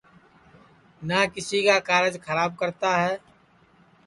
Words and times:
نہ 1.07 1.19
کیسی 1.33 1.59
کا 1.67 1.75
کارج 1.89 2.13
کھراب 2.25 2.51
کرتا 2.59 2.91
ہے 3.03 3.13